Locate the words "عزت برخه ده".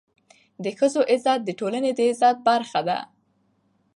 2.09-2.99